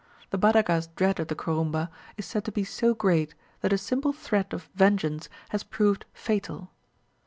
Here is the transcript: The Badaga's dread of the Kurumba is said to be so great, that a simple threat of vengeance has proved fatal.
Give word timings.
The 0.31 0.39
Badaga's 0.39 0.87
dread 0.87 1.19
of 1.19 1.27
the 1.27 1.35
Kurumba 1.35 1.91
is 2.17 2.25
said 2.25 2.43
to 2.45 2.51
be 2.51 2.63
so 2.63 2.95
great, 2.95 3.35
that 3.59 3.71
a 3.71 3.77
simple 3.77 4.13
threat 4.13 4.51
of 4.51 4.67
vengeance 4.75 5.29
has 5.49 5.61
proved 5.63 6.05
fatal. 6.11 6.71